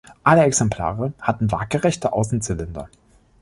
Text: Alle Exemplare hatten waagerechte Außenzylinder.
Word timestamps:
Alle 0.23 0.41
Exemplare 0.45 1.13
hatten 1.21 1.51
waagerechte 1.51 2.11
Außenzylinder. 2.11 2.89